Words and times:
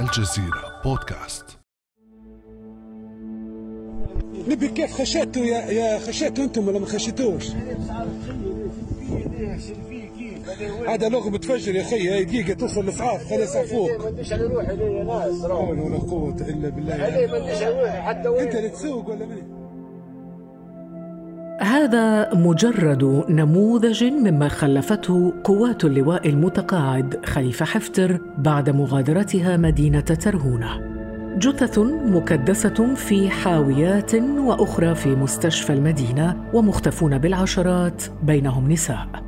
الجزيرة 0.00 0.80
بودكاست. 0.84 1.44
نبي 4.48 4.68
كيف 4.68 4.92
خشيتوا 4.92 5.42
يا 5.42 5.58
يا 5.58 5.98
خشيتوا 5.98 6.44
أنتم 6.44 6.68
ولا 6.68 6.78
ما 6.78 6.86
خشيتوش؟ 6.86 7.46
هذا 10.88 11.08
لغم 11.08 11.36
تفجر 11.36 11.74
يا 11.74 11.82
أخي 11.82 12.10
هاي 12.10 12.24
دقيقة 12.24 12.54
توصل 12.54 12.86
ما 13.98 14.08
ادريش 14.08 14.32
أنا 14.32 14.48
نروح 14.48 14.68
يا 14.68 15.04
ناس 15.04 15.40
لا 15.44 15.54
حول 15.54 15.80
ولا 15.80 15.98
قوة 15.98 16.36
إلا 16.40 16.68
بالله. 16.68 18.00
حتى 18.02 18.28
وين 18.28 18.46
انت 18.46 18.54
اللي 18.54 18.68
تسوق 18.68 19.08
ولا 19.08 19.26
مين؟ 19.26 19.45
هذا 21.76 22.34
مجرد 22.34 23.24
نموذج 23.28 24.04
مما 24.04 24.48
خلفته 24.48 25.34
قوات 25.44 25.84
اللواء 25.84 26.28
المتقاعد 26.28 27.26
خليفة 27.26 27.64
حفتر 27.64 28.20
بعد 28.38 28.70
مغادرتها 28.70 29.56
مدينة 29.56 30.00
ترهونة. 30.00 30.80
جثث 31.38 31.78
مكدسة 32.04 32.94
في 32.94 33.30
حاويات 33.30 34.14
وأخرى 34.14 34.94
في 34.94 35.08
مستشفى 35.08 35.72
المدينة 35.72 36.36
ومختفون 36.52 37.18
بالعشرات 37.18 38.02
بينهم 38.22 38.72
نساء. 38.72 39.25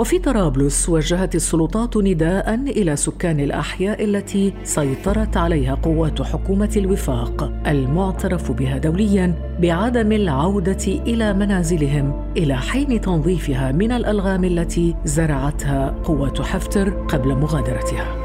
وفي 0.00 0.18
طرابلس 0.18 0.88
وجهت 0.88 1.34
السلطات 1.34 1.96
نداء 1.96 2.54
إلى 2.54 2.96
سكان 2.96 3.40
الأحياء 3.40 4.04
التي 4.04 4.52
سيطرت 4.64 5.36
عليها 5.36 5.74
قوات 5.74 6.22
حكومة 6.22 6.70
الوفاق 6.76 7.52
المعترف 7.66 8.52
بها 8.52 8.78
دوليا 8.78 9.34
بعدم 9.62 10.12
العودة 10.12 10.86
إلى 10.86 11.32
منازلهم 11.32 12.32
إلى 12.36 12.56
حين 12.56 13.00
تنظيفها 13.00 13.72
من 13.72 13.92
الألغام 13.92 14.44
التي 14.44 14.96
زرعتها 15.04 15.94
قوات 16.04 16.42
حفتر 16.42 16.90
قبل 16.90 17.28
مغادرتها. 17.34 18.16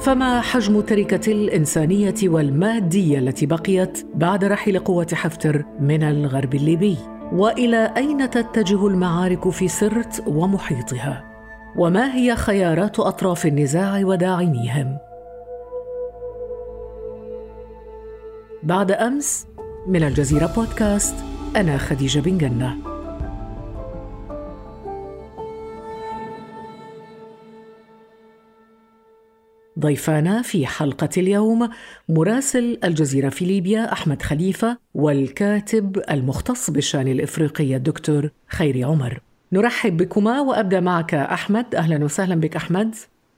فما 0.00 0.40
حجم 0.40 0.78
التركه 0.78 1.32
الإنسانية 1.32 2.14
والمادية 2.24 3.18
التي 3.18 3.46
بقيت 3.46 4.06
بعد 4.14 4.44
رحيل 4.44 4.78
قوه 4.78 5.06
حفتر 5.12 5.64
من 5.80 6.02
الغرب 6.02 6.54
الليبي؟ 6.54 7.17
وإلى 7.32 7.92
أين 7.96 8.30
تتجه 8.30 8.86
المعارك 8.86 9.50
في 9.50 9.68
سرت 9.68 10.24
ومحيطها؟ 10.26 11.24
وما 11.76 12.14
هي 12.14 12.36
خيارات 12.36 13.00
أطراف 13.00 13.46
النزاع 13.46 14.00
وداعميهم؟ 14.04 14.98
بعد 18.62 18.92
أمس 18.92 19.46
من 19.86 20.02
الجزيرة 20.02 20.46
بودكاست 20.56 21.14
أنا 21.56 21.78
خديجة 21.78 22.20
بن 22.20 22.38
جنة. 22.38 22.87
ضيفانا 29.80 30.42
في 30.42 30.66
حلقة 30.66 31.08
اليوم 31.16 31.70
مراسل 32.08 32.78
الجزيرة 32.84 33.28
في 33.28 33.44
ليبيا 33.44 33.92
أحمد 33.92 34.22
خليفة 34.22 34.78
والكاتب 34.94 36.02
المختص 36.10 36.70
بالشأن 36.70 37.08
الإفريقي 37.08 37.76
الدكتور 37.76 38.30
خيري 38.48 38.84
عمر. 38.84 39.20
نرحب 39.52 39.96
بكما 39.96 40.40
وأبدأ 40.40 40.80
معك 40.80 41.14
أحمد. 41.14 41.74
أهلا 41.74 42.04
وسهلا 42.04 42.34
بك 42.34 42.56
أحمد. 42.56 42.94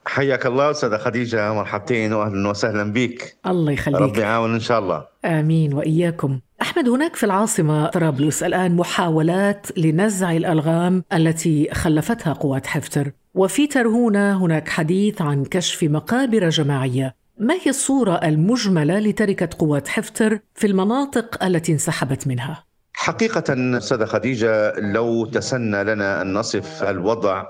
حياك 0.07 0.47
الله 0.47 0.71
أستاذة 0.71 0.97
خديجة 0.97 1.53
مرحبتين 1.53 2.13
واهلا 2.13 2.49
وسهلا 2.49 2.93
بك. 2.93 3.37
الله 3.47 3.73
يخليك. 3.73 4.01
ربي 4.01 4.21
يعاون 4.21 4.55
إن 4.55 4.61
شاء 4.61 4.79
الله. 4.79 5.05
آمين 5.25 5.75
وإياكم. 5.75 6.41
أحمد 6.63 6.89
هناك 6.89 7.17
في 7.17 7.27
العاصمة 7.27 7.87
طرابلس 7.87 8.43
الآن 8.43 8.77
محاولات 8.77 9.79
لنزع 9.79 10.33
الألغام 10.37 11.05
التي 11.13 11.69
خلفتها 11.73 12.33
قوات 12.33 12.67
حفتر. 12.67 13.13
وفي 13.35 13.67
ترهونة 13.67 14.45
هناك 14.45 14.69
حديث 14.69 15.23
عن 15.23 15.45
كشف 15.45 15.83
مقابر 15.83 16.49
جماعية 16.49 17.15
ما 17.39 17.55
هي 17.55 17.71
الصورة 17.71 18.15
المجملة 18.15 18.99
لتركة 18.99 19.49
قوات 19.59 19.89
حفتر 19.89 20.39
في 20.55 20.67
المناطق 20.67 21.45
التي 21.45 21.73
انسحبت 21.73 22.27
منها؟ 22.27 22.65
حقيقة 22.93 23.79
أستاذة 23.79 24.05
خديجة 24.05 24.73
لو 24.81 25.27
تسنى 25.27 25.85
لنا 25.85 26.23
أن 26.23 26.35
نصف 26.35 26.83
الوضع 26.83 27.45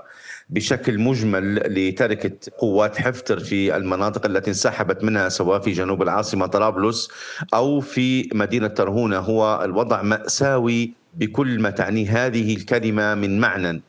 بشكل 0.49 0.99
مجمل 0.99 1.55
لتركة 1.55 2.51
قوات 2.57 2.97
حفتر 2.97 3.39
في 3.39 3.75
المناطق 3.75 4.25
التي 4.25 4.49
انسحبت 4.49 5.03
منها 5.03 5.29
سواء 5.29 5.59
في 5.59 5.71
جنوب 5.71 6.01
العاصمة 6.01 6.45
طرابلس 6.45 7.09
أو 7.53 7.79
في 7.79 8.29
مدينة 8.33 8.67
ترهونة 8.67 9.17
هو 9.17 9.61
الوضع 9.63 10.01
مأساوي 10.01 10.93
بكل 11.13 11.59
ما 11.59 11.69
تعنيه 11.69 12.25
هذه 12.25 12.55
الكلمة 12.55 13.15
من 13.15 13.39
معنى 13.39 13.81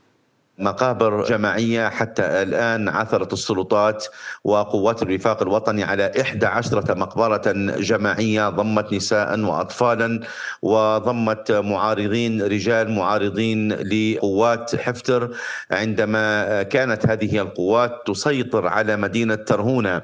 مقابر 0.58 1.24
جماعية 1.24 1.88
حتى 1.88 2.22
الآن 2.22 2.88
عثرت 2.88 3.32
السلطات 3.32 4.06
وقوات 4.44 5.02
الوفاق 5.02 5.42
الوطني 5.42 5.84
على 5.84 6.12
11 6.20 6.96
مقبرة 6.98 7.42
جماعية 7.78 8.48
ضمت 8.48 8.92
نساء 8.92 9.40
وأطفالا 9.40 10.20
وضمت 10.62 11.52
معارضين 11.52 12.42
رجال 12.42 12.90
معارضين 12.90 13.72
لقوات 13.72 14.76
حفتر 14.76 15.36
عندما 15.70 16.62
كانت 16.62 17.06
هذه 17.06 17.38
القوات 17.40 18.02
تسيطر 18.06 18.66
على 18.66 18.96
مدينة 18.96 19.34
ترهونة. 19.34 20.02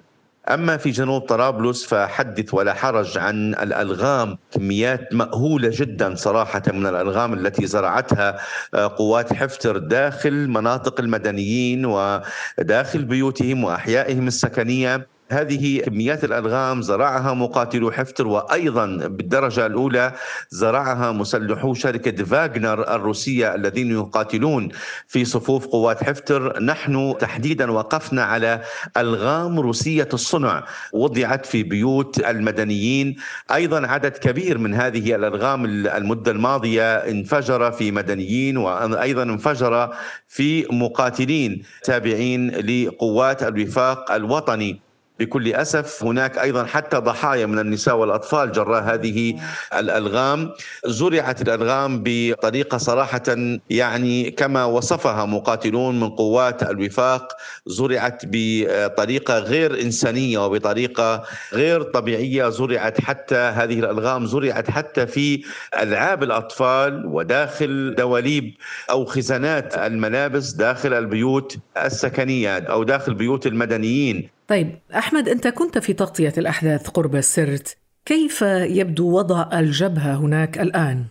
أما 0.50 0.76
في 0.76 0.90
جنوب 0.90 1.22
طرابلس 1.22 1.86
فحدث 1.86 2.54
ولا 2.54 2.74
حرج 2.74 3.18
عن 3.18 3.54
الألغام 3.54 4.38
كميات 4.52 5.14
مأهولة 5.14 5.70
جدا 5.72 6.14
صراحة 6.14 6.62
من 6.68 6.86
الألغام 6.86 7.34
التي 7.34 7.66
زرعتها 7.66 8.38
قوات 8.86 9.32
حفتر 9.32 9.78
داخل 9.78 10.48
مناطق 10.48 11.00
المدنيين 11.00 11.86
وداخل 11.86 13.04
بيوتهم 13.04 13.64
وأحيائهم 13.64 14.26
السكنية. 14.26 15.17
هذه 15.30 15.80
كميات 15.80 16.24
الألغام 16.24 16.82
زرعها 16.82 17.34
مقاتلو 17.34 17.90
حفتر 17.90 18.26
وأيضا 18.26 18.86
بالدرجة 18.86 19.66
الأولى 19.66 20.12
زرعها 20.50 21.12
مسلحو 21.12 21.74
شركة 21.74 22.24
فاغنر 22.24 22.94
الروسية 22.94 23.54
الذين 23.54 23.90
يقاتلون 23.90 24.68
في 25.08 25.24
صفوف 25.24 25.66
قوات 25.66 26.04
حفتر. 26.04 26.62
نحن 26.62 27.14
تحديدا 27.20 27.70
وقفنا 27.70 28.24
على 28.24 28.62
ألغام 28.96 29.60
روسية 29.60 30.08
الصنع. 30.12 30.64
وضعت 30.92 31.46
في 31.46 31.62
بيوت 31.62 32.18
المدنيين. 32.18 33.16
أيضا 33.54 33.86
عدد 33.86 34.12
كبير 34.12 34.58
من 34.58 34.74
هذه 34.74 35.14
الألغام 35.14 35.64
المدة 35.64 36.32
الماضية 36.32 36.96
انفجر 36.96 37.72
في 37.72 37.90
مدنيين 37.92 38.56
وأيضا 38.56 39.22
انفجر 39.22 39.94
في 40.28 40.66
مقاتلين 40.70 41.62
تابعين 41.84 42.50
لقوات 42.50 43.42
الوفاق 43.42 44.12
الوطني. 44.12 44.87
بكل 45.20 45.52
أسف. 45.54 46.04
هناك 46.04 46.38
أيضا 46.38 46.64
حتى 46.64 46.96
ضحايا 46.96 47.46
من 47.46 47.58
النساء 47.58 47.96
والأطفال 47.96 48.52
جراء 48.52 48.82
هذه 48.82 49.40
الألغام. 49.78 50.50
زرعت 50.86 51.42
الألغام 51.42 52.02
بطريقة 52.04 52.78
صراحة 52.78 53.22
يعني 53.70 54.30
كما 54.30 54.64
وصفها 54.64 55.24
مقاتلون 55.24 56.00
من 56.00 56.10
قوات 56.10 56.62
الوفاق 56.62 57.32
زرعت 57.66 58.22
بطريقة 58.24 59.38
غير 59.38 59.80
إنسانية 59.80 60.38
وبطريقة 60.46 61.22
غير 61.52 61.82
طبيعية. 61.82 62.48
زرعت 62.48 63.00
حتى 63.00 63.36
هذه 63.36 63.78
الألغام 63.78 64.26
زرعت 64.26 64.70
حتى 64.70 65.06
في 65.06 65.42
ألعاب 65.82 66.22
الأطفال 66.22 67.06
وداخل 67.06 67.94
دواليب 67.98 68.54
أو 68.90 69.04
خزانات 69.04 69.74
الملابس 69.78 70.50
داخل 70.52 70.92
البيوت 70.92 71.56
السكنية 71.84 72.58
أو 72.58 72.82
داخل 72.82 73.14
بيوت 73.14 73.46
المدنيين. 73.46 74.37
طيب 74.48 74.78
أحمد 74.94 75.28
أنت 75.28 75.48
كنت 75.48 75.78
في 75.78 75.92
تغطية 75.92 76.32
الأحداث 76.38 76.88
قرب 76.88 77.16
السرت 77.16 77.76
كيف 78.04 78.42
يبدو 78.42 79.10
وضع 79.10 79.58
الجبهة 79.58 80.14
هناك 80.16 80.58
الآن؟ 80.58 81.04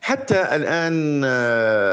حتى 0.00 0.56
الآن 0.56 1.24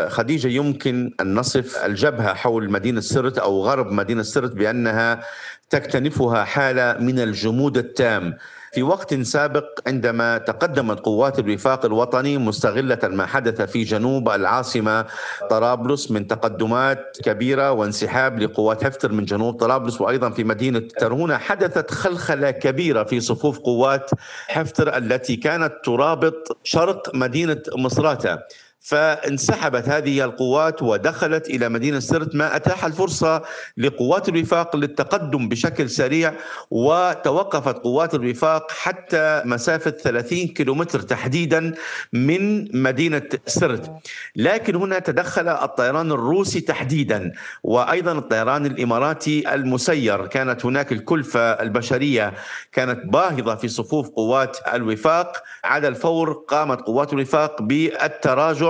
خديجة 0.10 0.48
يمكن 0.48 1.14
أن 1.22 1.34
نصف 1.36 1.86
الجبهة 1.86 2.34
حول 2.34 2.72
مدينة 2.72 3.02
سرت 3.02 3.38
أو 3.38 3.62
غرب 3.62 3.92
مدينة 3.92 4.22
سرت 4.22 4.52
بأنها 4.52 5.24
تكتنفها 5.70 6.44
حالة 6.44 6.98
من 7.00 7.20
الجمود 7.20 7.78
التام 7.78 8.38
في 8.72 8.84
وقت 8.84 9.14
سابق 9.14 9.66
عندما 9.88 10.38
تقدمت 10.38 11.00
قوات 11.00 11.40
الوفاق 11.40 11.86
الوطني 11.86 12.38
مستغلة 12.38 13.00
ما 13.04 13.26
حدث 13.26 13.62
في 13.62 13.84
جنوب 13.84 14.30
العاصمة. 14.30 15.06
طرابلس 15.50 16.12
من 16.12 16.28
تقدمات 16.28 17.18
كبيرة 17.24 17.72
وانسحاب 17.72 18.40
لقوات 18.40 18.84
حفتر 18.84 19.12
من 19.12 19.26
جنوب 19.26 19.56
طرابلس 19.56 20.02
وأيضا 20.02 20.30
في 20.30 20.44
مدينة 20.44 20.80
ترهونة 20.80 21.38
حدثت 21.38 21.92
خلخلة 21.92 22.52
كبيرة 22.52 23.04
في 23.04 23.20
صفوف 23.20 23.60
قوات 23.60 24.12
حفتر 24.48 24.98
التي 24.98 25.36
كانت 25.36 25.74
ترابط 25.84 26.58
شرق 26.64 27.16
مدينة 27.16 27.62
مصراتة. 27.76 28.40
فانسحبت 28.80 29.90
هذه 29.90 30.24
القوات 30.26 30.84
ودخلت 30.84 31.50
إلى 31.50 31.70
مدينة 31.70 32.00
سرت 32.00 32.36
ما 32.36 32.56
أتاح 32.56 32.86
الفرصة 32.86 33.42
لقوات 33.78 34.30
الوفاق 34.30 34.76
للتقدم 34.76 35.50
بشكل 35.50 35.90
سريع 35.90 36.34
وتوقفت 36.72 37.78
قوات 37.78 38.16
الوفاق 38.16 38.72
حتى 38.72 39.42
مسافة 39.46 39.92
30 39.92 40.48
كيلومتر 40.48 41.00
تحديدا 41.00 41.74
من 42.14 42.68
مدينة 42.84 43.22
سرت. 43.46 43.92
لكن 44.36 44.76
هنا 44.76 45.00
تدخل 45.00 45.48
الطيران 45.48 46.12
الروسي 46.12 46.62
تحديدا 46.62 47.32
وأيضا 47.64 48.12
الطيران 48.12 48.66
الإماراتي 48.66 49.54
المسير. 49.54 50.28
كانت 50.28 50.66
هناك 50.66 50.92
الكلفة 50.92 51.40
البشرية 51.40 52.34
كانت 52.72 53.06
باهظة 53.06 53.56
في 53.56 53.68
صفوف 53.68 54.10
قوات 54.10 54.58
الوفاق. 54.74 55.44
على 55.64 55.88
الفور 55.88 56.34
قامت 56.48 56.82
قوات 56.82 57.14
الوفاق 57.14 57.62
بالتراجع 57.62 58.69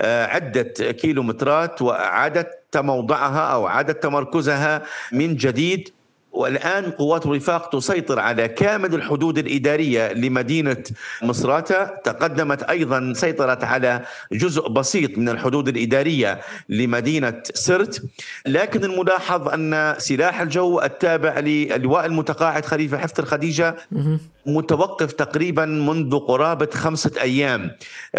آه، 0.00 0.26
عدة 0.26 0.62
كيلومترات 0.92 1.82
وأعادت 1.82 2.76
موضعها 2.76 3.52
أو 3.52 3.66
عادت 3.66 4.02
تمركزها 4.02 4.82
من 5.12 5.36
جديد. 5.36 5.92
والآن 6.32 6.90
قوات 6.90 7.26
الوفاق 7.26 7.68
تسيطر 7.68 8.18
على 8.18 8.48
كامل 8.48 8.94
الحدود 8.94 9.38
الإدارية 9.38 10.12
لمدينة 10.12 10.82
مصراتة. 11.22 11.84
تقدمت 11.84 12.62
أيضا 12.62 13.12
سيطرت 13.16 13.64
على 13.64 14.02
جزء 14.32 14.68
بسيط 14.68 15.18
من 15.18 15.28
الحدود 15.28 15.68
الإدارية 15.68 16.40
لمدينة 16.68 17.42
سرت. 17.54 18.02
لكن 18.46 18.84
الملاحظ 18.84 19.48
أن 19.48 19.94
سلاح 19.98 20.40
الجو 20.40 20.80
التابع 20.80 21.38
للواء 21.38 22.06
المتقاعد 22.06 22.64
خليفة 22.64 22.98
حفتر 22.98 23.24
خديجة 23.24 23.76
متوقف 24.46 25.12
تقريبا 25.12 25.64
منذ 25.64 26.18
قرابة 26.18 26.68
خمسة 26.74 27.10
أيام. 27.20 27.70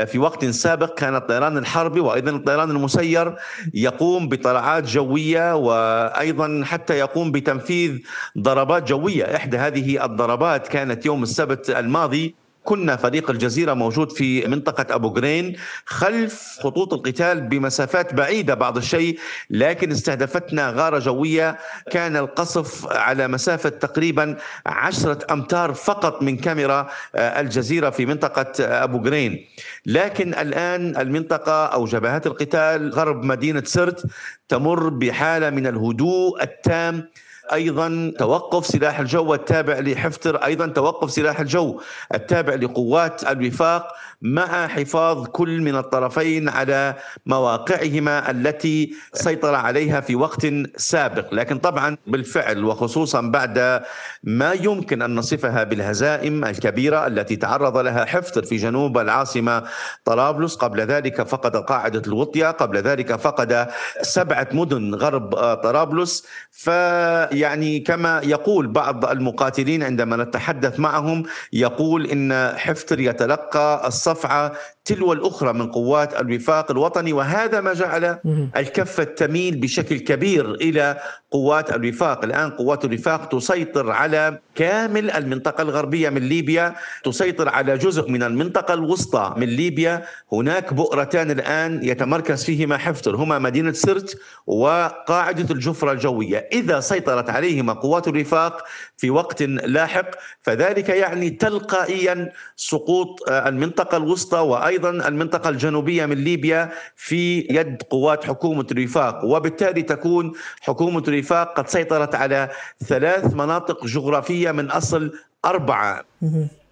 في 0.05 0.19
وقت 0.19 0.45
سابق 0.45 0.93
كان 0.93 1.15
الطيران 1.15 1.57
الحربي 1.57 1.99
وأيضا 1.99 2.31
الطيران 2.31 2.71
المسير 2.71 3.35
يقوم 3.73 4.29
بطلعات 4.29 4.83
جوية 4.83 5.55
وأيضا 5.55 6.61
حتى 6.65 6.93
يقوم 6.93 7.31
بتنفيذ 7.31 8.00
ضربات 8.37 8.87
جوية. 8.89 9.35
إحدى 9.35 9.57
هذه 9.57 10.05
الضربات 10.05 10.67
كانت 10.67 11.05
يوم 11.05 11.23
السبت 11.23 11.69
الماضي. 11.69 12.35
كنا 12.63 12.95
فريق 12.95 13.29
الجزيرة 13.29 13.73
موجود 13.73 14.11
في 14.11 14.47
منطقة 14.47 14.95
أبو 14.95 15.07
غرين 15.07 15.55
خلف 15.85 16.57
خطوط 16.59 16.93
القتال 16.93 17.41
بمسافات 17.41 18.13
بعيدة 18.13 18.53
بعض 18.53 18.77
الشيء 18.77 19.19
لكن 19.49 19.91
استهدفتنا 19.91 20.69
غارة 20.69 20.99
جوية. 20.99 21.57
كان 21.91 22.17
القصف 22.17 22.87
على 22.91 23.27
مسافة 23.27 23.69
تقريبا 23.69 24.37
عشرة 24.65 25.33
أمتار 25.33 25.73
فقط 25.73 26.21
من 26.21 26.37
كاميرا 26.37 26.89
آه، 27.15 27.39
الجزيرة 27.41 27.89
في 27.89 28.05
منطقة 28.05 28.51
أبو 28.59 28.97
غرين 28.97 29.45
لكن 29.85 30.33
الآن 30.33 30.97
المنطقة 30.97 31.65
أو 31.65 31.85
جبهات 31.85 32.27
القتال 32.27 32.89
غرب 32.93 33.23
مدينة 33.23 33.63
سرت 33.65 34.05
تمر 34.49 34.89
بحالة 34.89 35.49
من 35.49 35.67
الهدوء 35.67 36.43
التام. 36.43 37.09
أيضا 37.53 38.13
توقف 38.19 38.65
سلاح 38.65 38.99
الجو 38.99 39.33
التابع 39.33 39.79
لحفتر 39.79 40.35
أيضا 40.35 40.67
توقف 40.67 41.11
سلاح 41.11 41.39
الجو 41.39 41.81
التابع 42.13 42.53
لقوات 42.55 43.23
الوفاق 43.23 43.93
مع 44.21 44.67
حفاظ 44.67 45.27
كل 45.27 45.61
من 45.61 45.75
الطرفين 45.75 46.49
على 46.49 46.95
مواقعهما 47.25 48.31
التي 48.31 48.93
سيطر 49.13 49.55
عليها 49.55 50.01
في 50.01 50.15
وقت 50.15 50.47
سابق. 50.77 51.33
لكن 51.33 51.57
طبعا 51.57 51.97
بالفعل 52.07 52.63
وخصوصا 52.65 53.21
بعد 53.21 53.81
ما 54.23 54.53
يمكن 54.53 55.01
أن 55.01 55.15
نصفها 55.15 55.63
بالهزائم 55.63 56.45
الكبيرة 56.45 57.07
التي 57.07 57.35
تعرض 57.35 57.77
لها 57.77 58.05
حفتر 58.05 58.43
في 58.43 58.55
جنوب 58.55 58.97
العاصمة 58.97 59.63
طرابلس 60.05 60.55
قبل 60.55 60.81
ذلك 60.81 61.21
فقد 61.21 61.55
قاعدة 61.57 62.01
الوطية 62.07 62.51
قبل 62.51 62.77
ذلك 62.77 63.15
فقد 63.15 63.67
سبعة 64.01 64.47
مدن 64.51 64.95
غرب 64.95 65.29
طرابلس. 65.55 66.25
فيعني 66.51 67.79
كما 67.79 68.21
يقول 68.23 68.67
بعض 68.67 69.05
المقاتلين 69.05 69.83
عندما 69.83 70.15
نتحدث 70.23 70.79
معهم 70.79 71.23
يقول 71.53 72.05
إن 72.05 72.53
حفتر 72.57 72.99
يتلقى 72.99 73.87
الصف 73.87 74.10
الصفعه 74.11 74.51
تلو 74.85 75.13
الأخرى 75.13 75.53
من 75.53 75.71
قوات 75.71 76.21
الوفاق 76.21 76.71
الوطني 76.71 77.13
وهذا 77.13 77.61
ما 77.61 77.73
جعل 77.73 78.17
الكفه 78.57 79.03
تميل 79.03 79.55
بشكل 79.55 79.99
كبير 79.99 80.53
إلى 80.53 80.97
قوات 81.31 81.75
الوفاق، 81.75 82.23
الآن 82.23 82.49
قوات 82.51 82.85
الوفاق 82.85 83.27
تسيطر 83.27 83.91
على 83.91 84.39
كامل 84.55 85.11
المنطقة 85.11 85.61
الغربية 85.61 86.09
من 86.09 86.21
ليبيا، 86.21 86.75
تسيطر 87.03 87.49
على 87.49 87.77
جزء 87.77 88.09
من 88.09 88.23
المنطقة 88.23 88.73
الوسطى 88.73 89.33
من 89.37 89.47
ليبيا، 89.47 90.05
هناك 90.31 90.73
بؤرتان 90.73 91.31
الآن 91.31 91.79
يتمركز 91.83 92.43
فيهما 92.43 92.77
حفتر 92.77 93.15
هما 93.15 93.39
مدينة 93.39 93.71
سرت 93.71 94.17
وقاعدة 94.47 95.53
الجفرة 95.53 95.91
الجوية، 95.91 96.49
إذا 96.53 96.79
سيطرت 96.79 97.29
عليهما 97.29 97.73
قوات 97.73 98.07
الوفاق 98.07 98.63
في 98.97 99.09
وقت 99.09 99.43
لاحق 99.43 100.09
فذلك 100.41 100.89
يعني 100.89 101.29
تلقائيا 101.29 102.31
سقوط 102.55 103.29
المنطقة 103.29 103.97
الوسطى 103.97 104.37
وأيضا 104.37 104.70
المنطقة 104.75 105.49
الجنوبية 105.49 106.05
من 106.05 106.17
ليبيا 106.17 106.69
في 106.95 107.39
يد 107.39 107.81
قوات 107.89 108.23
حكومة 108.25 108.67
الوفاق 108.71 109.25
وبالتالي 109.25 109.81
تكون 109.81 110.33
حكومة 110.61 111.03
الوفاق 111.07 111.57
قد 111.57 111.67
سيطرت 111.67 112.15
على 112.15 112.49
ثلاث 112.87 113.33
مناطق 113.33 113.85
جغرافية 113.85 114.51
من 114.51 114.71
أصل 114.71 115.11
أربعة. 115.45 116.03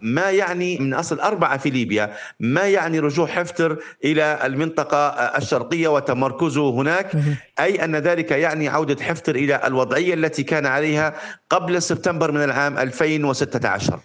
ما 0.01 0.31
يعني 0.31 0.77
من 0.77 0.93
أصل 0.93 1.19
أربعة 1.19 1.57
في 1.57 1.69
ليبيا، 1.69 2.13
ما 2.39 2.61
يعني 2.61 2.99
رجوع 2.99 3.27
حفتر 3.27 3.77
إلى 4.05 4.39
المنطقة 4.45 5.07
الشرقية 5.09 5.87
وتمركزه 5.87 6.69
هناك، 6.69 7.11
أي 7.59 7.83
أن 7.83 7.95
ذلك 7.95 8.31
يعني 8.31 8.67
عودة 8.67 9.03
حفتر 9.03 9.35
إلى 9.35 9.61
الوضعية 9.65 10.13
التي 10.13 10.43
كان 10.43 10.65
عليها 10.65 11.13
قبل 11.49 11.81
سبتمبر 11.81 12.31
من 12.31 12.43
العام 12.43 12.77
2016. 12.77 13.99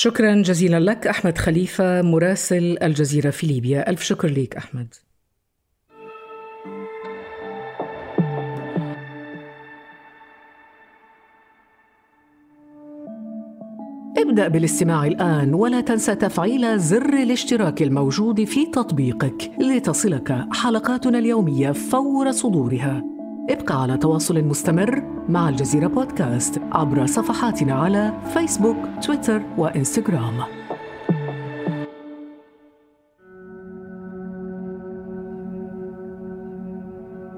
شكرا 0.00 0.42
جزيلا 0.42 0.80
لك 0.80 1.06
أحمد 1.06 1.38
خليفة 1.38 2.02
مراسل 2.02 2.78
الجزيرة 2.82 3.30
في 3.30 3.46
ليبيا. 3.46 3.90
ألف 3.90 4.02
شكر 4.02 4.28
لك 4.28 4.56
أحمد. 4.56 4.94
ابدأ 14.18 14.48
بالاستماع 14.48 15.06
الآن 15.06 15.54
ولا 15.54 15.80
تنسى 15.80 16.14
تفعيل 16.14 16.78
زر 16.78 17.14
الاشتراك 17.14 17.82
الموجود 17.82 18.44
في 18.44 18.66
تطبيقك 18.66 19.50
لتصلك 19.60 20.46
حلقاتنا 20.52 21.18
اليومية 21.18 21.72
فور 21.72 22.30
صدورها. 22.30 23.04
ابقى 23.50 23.82
على 23.82 23.96
تواصل 23.96 24.44
مستمر. 24.44 25.17
مع 25.28 25.48
الجزيرة 25.48 25.86
بودكاست 25.86 26.60
عبر 26.72 27.06
صفحاتنا 27.06 27.74
على 27.74 28.12
فيسبوك، 28.34 28.76
تويتر 29.02 29.42
وإنستغرام. 29.58 30.34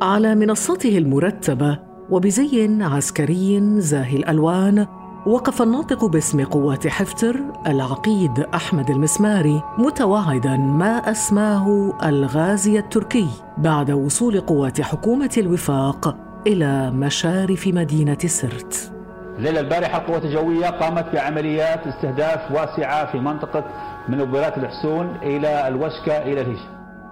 على 0.03 0.35
منصته 0.35 0.99
المرتبة 0.99 1.79
وبزي 2.11 2.83
عسكري 2.83 3.81
زاهي 3.81 4.17
الألوان 4.17 4.87
وقف 5.27 5.63
الناطق 5.63 6.05
باسم 6.05 6.45
قوات 6.45 6.87
حفتر 6.87 7.41
العقيد 7.67 8.39
أحمد 8.55 8.91
المسماري 8.91 9.63
متوعدا 9.79 10.57
ما 10.57 11.11
أسماه 11.11 11.93
الغازي 12.03 12.79
التركي 12.79 13.27
بعد 13.59 13.91
وصول 13.91 14.41
قوات 14.41 14.81
حكومة 14.81 15.31
الوفاق 15.39 16.30
إلى 16.47 16.91
مشارف 16.91 17.67
مدينة 17.67 18.19
سرت. 18.27 18.93
الليلة 19.39 19.61
البارحة 19.61 19.99
القوات 19.99 20.25
الجويه 20.25 20.67
قامت 20.67 21.07
بعمليات 21.13 21.87
استهداف 21.87 22.53
واسعة 22.53 23.13
في 23.13 23.19
منطقة 23.19 23.65
من 24.09 24.21
وبرات 24.21 24.59
الحسون 24.59 25.17
إلى 25.23 25.69
الوشكة 25.69 26.23
إلى 26.23 26.41
الهش. 26.41 26.59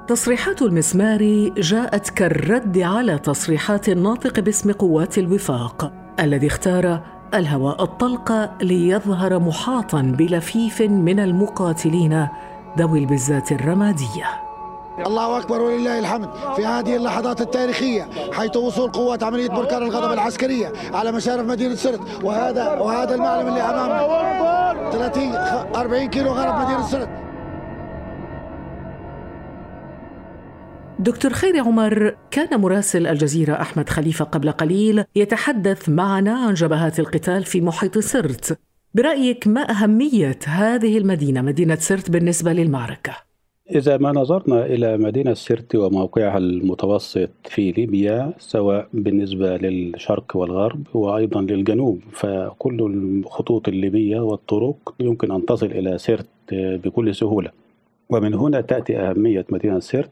تصريحات 0.08 0.62
المسماري 0.62 1.50
جاءت 1.50 2.10
كالرد 2.10 2.78
على 2.78 3.18
تصريحات 3.18 3.88
الناطق 3.88 4.40
باسم 4.40 4.72
قوات 4.72 5.18
الوفاق 5.18 5.92
الذي 6.20 6.46
اختار 6.46 7.00
الهواء 7.34 7.82
الطلق 7.82 8.50
ليظهر 8.62 9.38
محاطا 9.38 10.02
بلفيف 10.02 10.82
من 10.82 11.20
المقاتلين 11.20 12.28
ذوي 12.78 12.98
البزات 12.98 13.52
الرمادية 13.52 14.47
الله 15.06 15.38
أكبر 15.38 15.60
ولله 15.60 15.98
الحمد 15.98 16.28
في 16.56 16.66
هذه 16.66 16.96
اللحظات 16.96 17.40
التاريخية 17.40 18.08
حيث 18.32 18.56
وصول 18.56 18.90
قوات 18.90 19.22
عملية 19.22 19.48
بركان 19.48 19.82
الغضب 19.82 20.12
العسكرية 20.12 20.72
على 20.92 21.12
مشارف 21.12 21.46
مدينة 21.46 21.74
سرت 21.74 22.00
وهذا 22.24 22.72
وهذا 22.72 23.14
المعلم 23.14 23.48
اللي 23.48 23.60
أمامنا. 23.60 24.90
30 24.90 25.34
40 25.76 26.06
كيلو 26.06 26.32
غرب 26.32 26.64
مدينة 26.64 26.86
سرت 26.86 27.08
دكتور 30.98 31.32
خيري 31.32 31.60
عمر 31.60 32.16
كان 32.30 32.60
مراسل 32.60 33.06
الجزيرة 33.06 33.60
أحمد 33.60 33.88
خليفة 33.88 34.24
قبل 34.24 34.50
قليل 34.50 35.04
يتحدث 35.16 35.88
معنا 35.88 36.38
عن 36.38 36.54
جبهات 36.54 37.00
القتال 37.00 37.44
في 37.44 37.60
محيط 37.60 37.98
سرت 37.98 38.58
برأيك 38.94 39.46
ما 39.46 39.70
أهمية 39.70 40.38
هذه 40.46 40.98
المدينة 40.98 41.42
مدينة 41.42 41.74
سرت 41.74 42.10
بالنسبة 42.10 42.52
للمعركة؟ 42.52 43.27
إذا 43.74 43.96
ما 43.96 44.12
نظرنا 44.12 44.66
إلى 44.66 44.96
مدينة 44.98 45.34
سيرتي 45.34 45.78
وموقعها 45.78 46.38
المتوسط 46.38 47.30
في 47.44 47.72
ليبيا 47.72 48.32
سواء 48.38 48.88
بالنسبة 48.92 49.56
للشرق 49.56 50.36
والغرب 50.36 50.82
وأيضا 50.94 51.40
للجنوب 51.40 52.00
فكل 52.12 52.82
الخطوط 52.82 53.68
الليبية 53.68 54.20
والطرق 54.20 54.94
يمكن 55.00 55.32
أن 55.32 55.46
تصل 55.46 55.66
إلى 55.66 55.98
سيرت 55.98 56.26
بكل 56.52 57.14
سهولة. 57.14 57.50
ومن 58.10 58.34
هنا 58.34 58.60
تأتي 58.60 58.98
أهمية 58.98 59.46
مدينة 59.50 59.78
سيرت 59.80 60.10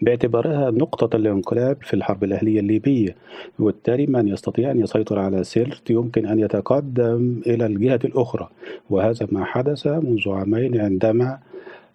باعتبارها 0.00 0.70
نقطة 0.70 1.16
الانقلاب 1.16 1.76
في 1.82 1.94
الحرب 1.94 2.24
الأهلية 2.24 2.60
الليبية. 2.60 3.16
وبالتالي 3.58 4.06
من 4.06 4.28
يستطيع 4.28 4.70
أن 4.70 4.80
يسيطر 4.80 5.18
على 5.18 5.44
سيرت 5.44 5.90
يمكن 5.90 6.26
أن 6.26 6.40
يتقدم 6.40 7.40
إلى 7.46 7.66
الجهة 7.66 8.00
الأخرى. 8.04 8.48
وهذا 8.90 9.28
ما 9.32 9.44
حدث 9.44 9.86
منذ 9.86 10.28
عامين 10.28 10.80
عندما 10.80 11.38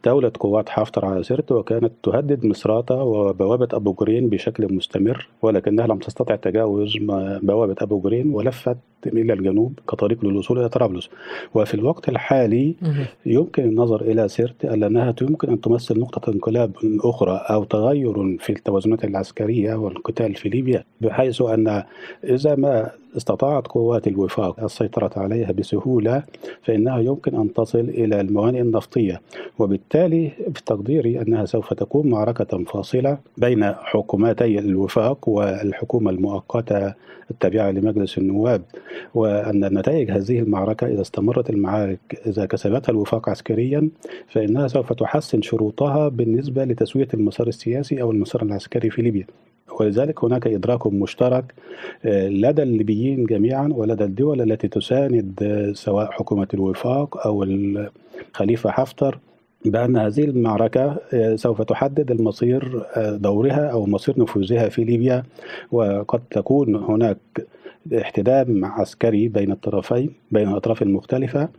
دولة 0.06 0.32
قوات 0.40 0.70
حفتر 0.70 1.06
على 1.06 1.24
سرت 1.24 1.52
وكانت 1.52 1.92
تهدد 2.04 2.46
مصراتة 2.46 2.96
وبوابة 2.96 3.68
أبو 3.74 3.94
جرين 3.94 4.30
بشكل 4.30 4.74
مستمر 4.74 5.28
ولكنها 5.42 5.88
لم 5.88 5.98
تستطع 5.98 6.36
تجاوز 6.36 6.98
بوابة 7.42 7.76
أبو 7.82 8.00
جرين 8.00 8.34
ولفت 8.34 8.78
إلى 9.08 9.34
الجنوب 9.34 9.80
كطريق 9.90 10.26
للوصول 10.26 10.60
إلى 10.60 10.70
طرابلس. 10.70 11.10
وفي 11.54 11.74
الوقت 11.74 12.10
الحالي 12.10 12.76
يمكن 13.26 13.64
النظر 13.64 14.02
إلى 14.02 14.28
سيرت 14.28 14.66
لأنها 14.66 15.14
يمكن 15.22 15.50
أن 15.50 15.62
تمثل 15.62 16.00
نقطة 16.00 16.30
انقلاب 16.32 16.72
أخرى 17.04 17.46
أو 17.50 17.64
تغير 17.64 18.38
في 18.40 18.50
التوازنات 18.50 19.04
العسكرية 19.04 19.76
والقتال 19.76 20.36
في 20.36 20.50
ليبيا 20.50 20.84
بحيث 21.02 21.42
أن 21.42 21.84
إذا 22.24 22.56
ما 22.56 22.92
استطاعت 23.18 23.68
قوات 23.68 24.08
الوفاق 24.08 24.64
السيطرة 24.64 25.12
عليها 25.18 25.52
بسهولة 25.52 26.24
فإنها 26.64 27.00
يمكن 27.00 27.36
أن 27.36 27.54
تصل 27.54 27.80
إلى 27.80 28.22
الموانئ 28.22 28.62
النفطية. 28.62 29.22
وبالتالي 29.60 30.30
في 30.54 30.64
تقديري 30.66 31.22
أنها 31.22 31.46
سوف 31.46 31.74
تكون 31.74 32.10
معركة 32.10 32.64
فاصلة 32.64 33.18
بين 33.38 33.64
حكوماتي 33.74 34.60
الوفاق 34.60 35.30
والحكومة 35.30 36.12
المؤقتة 36.12 36.94
التابعة 37.32 37.72
لمجلس 37.72 38.18
النواب. 38.18 38.62
وأن 39.16 39.78
نتائج 39.78 40.12
هذه 40.12 40.40
المعركة 40.40 40.88
إذا 40.88 41.02
استمرت 41.02 41.50
المعارك 41.50 42.22
إذا 42.28 42.46
كسبتها 42.46 42.92
الوفاق 42.92 43.30
عسكريا 43.30 43.90
فإنها 44.28 44.68
سوف 44.68 44.94
تحسن 44.94 45.42
شروطها 45.42 46.08
بالنسبة 46.10 46.64
لتسوية 46.64 47.08
المسار 47.14 47.48
السياسي 47.48 48.02
أو 48.02 48.12
المسار 48.12 48.44
العسكري 48.44 48.90
في 48.90 49.02
ليبيا. 49.02 49.26
ولذلك 49.80 50.24
هناك 50.24 50.48
إدراك 50.48 50.88
مشترك 50.88 51.54
آه، 52.06 52.28
لدى 52.28 52.64
الليبيين 52.64 53.26
جميعا 53.26 53.70
ولدى 53.72 54.04
الدول 54.04 54.42
التي 54.42 54.68
تساند 54.68 55.40
آه، 55.44 55.74
سواء 55.74 56.12
حكومة 56.12 56.48
الوفاق 56.54 57.28
أو 57.28 57.44
الخليفة 57.44 58.72
حفتر 58.72 59.20
بأن 59.66 59.98
هذه 59.98 60.24
المعركة 60.24 60.98
آه، 61.14 61.36
سوف 61.36 61.62
تحدد 61.62 62.12
المصير 62.12 62.86
دورها 62.98 63.68
أو 63.68 63.86
مصير 63.86 64.20
نفوذها 64.20 64.70
في 64.70 64.84
ليبيا. 64.84 65.24
وقد 65.72 66.22
تكون 66.32 66.76
هناك 66.76 67.18
احتدام 67.94 68.66
عسكري 68.66 69.28
بين 69.28 69.52
الطرفين 69.52 70.14
بين 70.32 70.50
الأطراف 70.50 70.82
المختلفة 70.82 71.50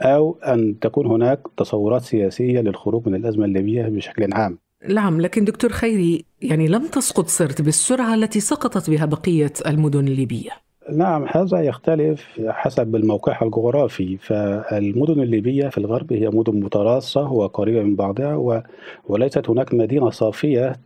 أو 0.00 0.36
أن 0.46 0.78
تكون 0.80 1.06
هناك 1.06 1.40
تصورات 1.56 2.02
سياسية 2.02 2.60
للخروج 2.60 3.08
من 3.08 3.14
الأزمة 3.14 3.44
الليبية 3.44 3.82
بشكل 3.82 4.32
عام. 4.32 4.58
نعم 4.88 5.20
لكن 5.20 5.44
دكتور 5.44 5.72
خيري 5.72 6.24
يعني 6.42 6.68
لم 6.68 6.86
تسقط 6.86 7.26
سرت 7.26 7.62
بالسرعة 7.62 8.14
التي 8.14 8.40
سقطت 8.40 8.90
بها 8.90 9.04
بقية 9.04 9.52
المدن 9.66 10.08
الليبية. 10.08 10.50
نعم 10.92 11.26
هذا 11.28 11.60
يختلف 11.60 12.40
حسب 12.48 12.96
الموقع 12.96 13.42
الجغرافي. 13.42 14.16
فالمدن 14.16 15.20
الليبية 15.20 15.68
في 15.68 15.78
الغرب 15.78 16.12
هي 16.12 16.28
مدن 16.28 16.60
متراصة 16.60 17.32
وقريبة 17.32 17.82
من 17.82 17.96
بعضها 17.96 18.34
و... 18.36 18.62
وليست 19.08 19.50
هناك 19.50 19.74
مدينة 19.74 20.10
صافية 20.10 20.76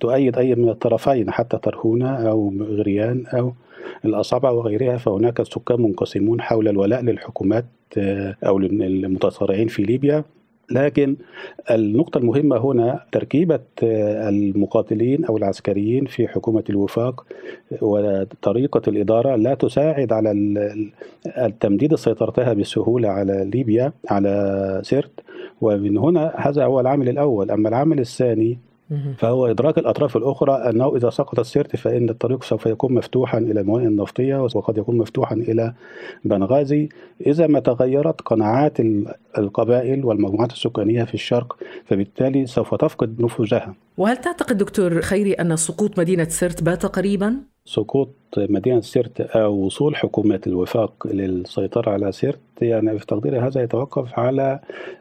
تؤيد 0.00 0.38
أي 0.38 0.54
من 0.54 0.68
الطرفين 0.68 1.30
حتى 1.30 1.58
ترهونة 1.58 2.10
أو 2.10 2.54
غريان 2.60 3.26
أو 3.26 3.52
الأصابع 4.04 4.50
وغيرها. 4.50 4.96
فهناك 4.96 5.40
السكان 5.40 5.82
منقسمون 5.82 6.40
حول 6.40 6.68
الولاء 6.68 7.02
للحكومات 7.02 7.64
آه، 7.98 8.36
أو 8.46 8.58
للمتصارعين 8.58 9.68
في 9.68 9.82
ليبيا. 9.82 10.24
لكن 10.72 11.16
النقطة 11.70 12.18
المهمة 12.18 12.56
هنا 12.56 13.04
تركيبة 13.12 13.60
آه، 13.82 14.28
المقاتلين 14.28 15.24
أو 15.24 15.36
العسكريين 15.36 16.04
في 16.06 16.28
حكومة 16.28 16.64
الوفاق 16.70 17.26
وطريقة 17.82 18.82
الإدارة 18.88 19.36
لا 19.36 19.54
تساعد 19.54 20.12
على 20.12 20.32
التمديد 21.38 21.94
سيطرتها 21.94 22.52
بسهولة 22.52 23.08
على 23.08 23.50
ليبيا 23.54 23.92
على 24.10 24.80
سرت 24.84 25.20
ومن 25.60 25.98
هنا 25.98 26.34
هذا 26.36 26.64
هو 26.64 26.80
العامل 26.80 27.08
الأول. 27.08 27.50
أما 27.50 27.68
العامل 27.68 28.00
الثاني 28.00 28.58
فهو 29.18 29.46
إدراك 29.46 29.78
الأطراف 29.78 30.16
الأخرى 30.16 30.52
أنه 30.52 30.96
إذا 30.96 31.10
سقط 31.10 31.38
السيرت 31.38 31.76
فإن 31.76 32.08
الطريق 32.08 32.44
سوف 32.44 32.66
يكون 32.66 32.94
مفتوحا 32.94 33.38
إلى 33.38 33.60
الموانئ 33.60 33.86
النفطية 33.86 34.36
وقد 34.54 34.78
يكون 34.78 34.98
مفتوحا 34.98 35.34
إلى 35.34 35.74
بنغازي. 36.24 36.88
إذا 37.26 37.46
ما 37.46 37.60
تغيرت 37.60 38.20
قناعات 38.20 38.76
القبائل 39.38 40.04
والمجموعات 40.04 40.52
السكانية 40.52 41.04
في 41.04 41.14
الشرق 41.14 41.56
فبالتالي 41.84 42.46
سوف 42.46 42.74
تفقد 42.74 43.22
نفوذها. 43.22 43.74
وهل 43.96 44.16
تعتقد 44.16 44.58
دكتور 44.58 45.00
خيري 45.00 45.32
أن 45.32 45.56
سقوط 45.56 45.98
مدينة 45.98 46.24
سيرت 46.24 46.62
بات 46.62 46.86
قريبا؟ 46.86 47.51
سقوط 47.64 48.08
مدينة 48.36 48.80
سيرت 48.80 49.20
أو 49.20 49.54
وصول 49.54 49.96
حكومات 49.96 50.46
الوفاق 50.46 51.06
للسيطرة 51.06 51.90
على 51.90 52.12
سيرت 52.12 52.38
يعني 52.62 52.98
في 52.98 53.06
تقديري 53.06 53.38
هذا 53.38 53.62
يتوقف 53.62 54.18
على 54.18 54.60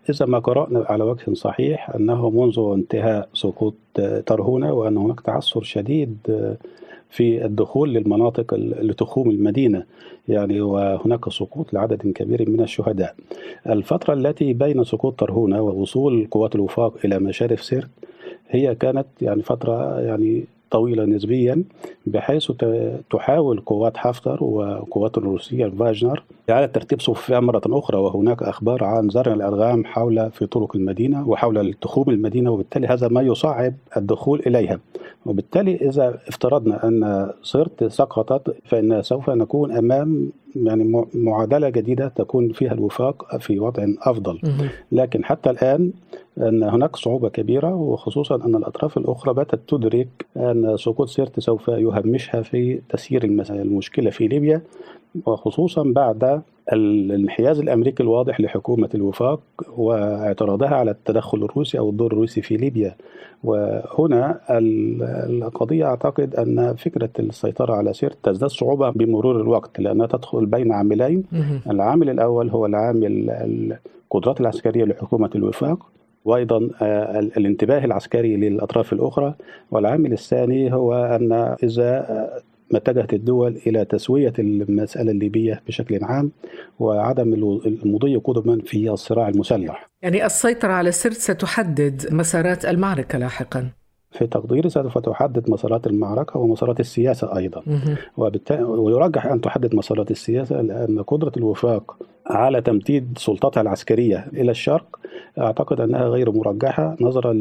إذا 0.09 0.25
ما 0.25 0.39
قرأنا 0.39 0.85
على 0.89 1.03
وجه 1.03 1.33
صحيح 1.33 1.89
أنه 1.89 2.29
منذ 2.29 2.71
انتهاء 2.73 3.29
سقوط 3.33 3.75
ترهونة 4.25 4.73
وأن 4.73 4.97
هناك 4.97 5.21
تعثر 5.21 5.63
شديد 5.63 6.17
في 7.09 7.45
الدخول 7.45 7.93
للمناطق 7.93 8.53
لتخوم 8.55 9.29
المدينة 9.29 9.83
يعني 10.27 10.61
وهناك 10.61 11.29
سقوط 11.29 11.73
لعدد 11.73 12.11
كبير 12.15 12.49
من 12.49 12.61
الشهداء. 12.61 13.15
الفترة 13.69 14.13
التي 14.13 14.53
بين 14.53 14.83
سقوط 14.83 15.19
ترهونة 15.19 15.61
ووصول 15.61 16.27
قوات 16.31 16.55
الوفاق 16.55 16.93
إلى 17.05 17.19
مشارف 17.19 17.63
سيرت 17.63 17.89
هي 18.49 18.75
كانت 18.75 19.07
يعني 19.21 19.41
فترة 19.41 19.99
يعني 19.99 20.43
طويلة 20.71 21.05
نسبيا 21.05 21.63
بحيث 22.05 22.51
تحاول 23.11 23.59
قوات 23.59 23.97
حفتر 23.97 24.43
وقوات 24.43 25.17
الروسية 25.17 25.67
فاجنر 25.67 26.23
إعادة 26.49 26.71
ترتيب 26.71 27.01
صفوفها 27.01 27.39
مرة 27.39 27.61
أخرى 27.67 27.97
وهناك 27.97 28.43
أخبار 28.43 28.83
عن 28.83 29.09
زرع 29.09 29.33
الألغام 29.33 29.85
حول 29.85 30.31
في 30.31 30.45
طرق 30.45 30.75
المدينة 30.75 31.29
وحول 31.29 31.73
تخوم 31.73 32.09
المدينة 32.09 32.51
وبالتالي 32.51 32.87
هذا 32.87 33.07
ما 33.07 33.21
يصعب 33.21 33.73
الدخول 33.97 34.39
إليها. 34.47 34.79
وبالتالي 35.25 35.75
إذا 35.75 36.19
افترضنا 36.27 36.87
أن 36.87 37.29
صرت 37.41 37.83
سقطت 37.83 38.55
فإن 38.65 39.01
سوف 39.01 39.29
نكون 39.29 39.71
أمام 39.71 40.31
يعني 40.55 41.05
معادلة 41.13 41.69
جديدة 41.69 42.07
تكون 42.07 42.51
فيها 42.51 42.73
الوفاق 42.73 43.37
في 43.37 43.59
وضع 43.59 43.85
أفضل. 44.01 44.39
لكن 44.91 45.25
حتى 45.25 45.49
الآن 45.49 45.91
أن 46.37 46.63
هناك 46.63 46.95
صعوبة 46.95 47.29
كبيرة 47.29 47.75
وخصوصا 47.75 48.35
أن 48.35 48.55
الأطراف 48.55 48.97
الأخرى 48.97 49.33
باتت 49.33 49.59
تدرك 49.67 50.07
أن 50.37 50.77
سقوط 50.77 51.09
سيرت 51.09 51.39
سوف 51.39 51.67
يهمشها 51.67 52.41
في 52.41 52.81
تسيير 52.89 53.23
المشكلة 53.49 54.09
في 54.09 54.27
ليبيا. 54.27 54.61
وخصوصا 55.25 55.83
بعد 55.83 56.41
الانحياز 56.73 57.59
الأمريكي 57.59 58.03
الواضح 58.03 58.41
لحكومة 58.41 58.89
الوفاق 58.95 59.39
واعتراضها 59.77 60.69
على 60.69 60.91
التدخل 60.91 61.43
الروسي 61.43 61.79
أو 61.79 61.89
الدور 61.89 62.11
الروسي 62.13 62.41
في 62.41 62.57
ليبيا. 62.57 62.95
وهنا 63.43 64.39
القضية 65.29 65.85
أعتقد 65.85 66.35
أن 66.35 66.75
فكرة 66.75 67.09
السيطرة 67.19 67.73
على 67.73 67.93
سيرت 67.93 68.17
تزداد 68.23 68.49
صعوبة 68.49 68.89
بمرور 68.89 69.41
الوقت 69.41 69.79
لأنها 69.79 70.07
تدخل 70.07 70.45
بين 70.45 70.71
عاملين. 70.71 71.23
العامل 71.69 72.09
الأول 72.09 72.49
هو 72.49 72.65
العامل 72.65 73.29
القدرات 74.11 74.41
العسكرية 74.41 74.83
لحكومة 74.85 75.29
الوفاق 75.35 75.85
وأيضا 76.25 76.69
آه، 76.81 77.19
الانتباه 77.19 77.85
العسكري 77.85 78.35
للأطراف 78.37 78.93
الأخرى. 78.93 79.33
والعامل 79.71 80.13
الثاني 80.13 80.73
هو 80.73 80.93
أن 80.93 81.55
إذا 81.63 82.29
ما 82.71 82.77
اتجهت 82.77 83.13
الدول 83.13 83.61
إلى 83.67 83.85
تسوية 83.85 84.33
المسألة 84.39 85.11
الليبية 85.11 85.61
بشكل 85.67 86.03
عام 86.03 86.31
وعدم 86.79 87.33
المضي 87.85 88.15
قدما 88.15 88.61
في 88.65 88.89
الصراع 88.89 89.29
المسلح. 89.29 89.89
يعني 90.01 90.25
السيطرة 90.25 90.71
على 90.71 90.89
السرد 90.89 91.13
ستحدد 91.13 92.13
مسارات 92.13 92.65
المعركة 92.65 93.17
لاحقا. 93.17 93.69
في 94.11 94.27
تقديري 94.27 94.69
سوف 94.69 94.97
تحدد 94.97 95.49
مسارات 95.49 95.87
المعركة 95.87 96.39
ومسارات 96.39 96.79
السياسة 96.79 97.37
أيضا. 97.37 97.61
وبالتالي 98.17 98.63
ويرجح 98.63 99.25
أن 99.25 99.41
تحدد 99.41 99.75
مسارات 99.75 100.11
السياسة 100.11 100.61
لأن 100.61 101.01
قدرة 101.01 101.31
الوفاق 101.37 101.95
على 102.27 102.61
تمديد 102.61 103.07
سلطتها 103.17 103.61
العسكرية 103.61 104.27
إلى 104.33 104.51
الشرق 104.51 104.99
أعتقد 105.39 105.81
أنها 105.81 106.07
غير 106.07 106.31
مرجحة 106.31 106.95
نظرا 107.01 107.33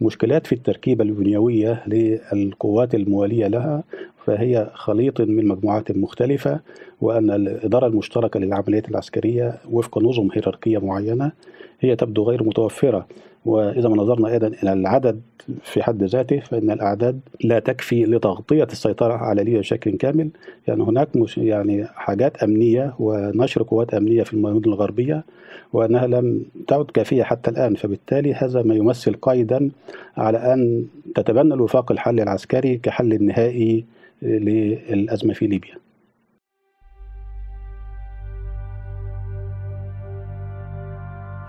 لمشكلات 0.00 0.46
في 0.46 0.52
التركيبة 0.54 1.04
البنيوية 1.04 1.82
للقوات 1.86 2.94
الموالية 2.94 3.46
لها 3.46 3.82
فهي 4.24 4.70
خليط 4.74 5.20
من 5.20 5.48
مجموعات 5.48 5.96
مختلفة 5.96 6.60
وأن 7.00 7.30
الإدارة 7.30 7.86
المشتركة 7.86 8.40
للعمليات 8.40 8.88
العسكرية 8.88 9.58
وفق 9.70 9.98
نظم 9.98 10.28
هيراركية 10.32 10.78
معينة 10.78 11.32
هي 11.80 11.96
تبدو 11.96 12.22
غير 12.22 12.42
متوفرة. 12.44 13.06
وإذا 13.46 13.88
ما 13.88 13.96
نظرنا 13.96 14.28
أيضا 14.28 14.46
إلى 14.46 14.72
العدد 14.72 15.20
في 15.62 15.82
حد 15.82 16.02
ذاته 16.02 16.40
فإن 16.40 16.70
الأعداد 16.70 17.20
لا 17.44 17.58
تكفي 17.58 18.04
لتغطية 18.04 18.64
السيطرة 18.64 19.12
على 19.12 19.44
ليبيا 19.44 19.60
بشكل 19.60 19.90
كامل. 19.90 20.28
يعني 20.68 20.82
هناك 20.82 21.16
مش 21.16 21.38
يعني 21.38 21.84
حاجات 21.84 22.36
أمنية 22.42 22.94
ونشر 22.98 23.62
قوات 23.62 23.94
أمنية 23.94 24.22
في 24.22 24.34
المدن 24.34 24.70
الغربية 24.70 25.24
وأنها 25.72 26.06
لم 26.06 26.42
تعد 26.68 26.84
كافية 26.84 27.22
حتى 27.22 27.50
الآن. 27.50 27.74
فبالتالي 27.74 28.34
هذا 28.34 28.62
ما 28.62 28.74
يمثل 28.74 29.14
قيدا 29.22 29.70
على 30.16 30.38
أن 30.38 30.86
تتبنى 31.14 31.54
الوفاق 31.54 31.92
الحل 31.92 32.20
العسكري 32.20 32.76
كحل 32.76 33.24
نهائي 33.24 33.84
للأزمة 34.22 35.34
في 35.34 35.46
ليبيا. 35.46 35.74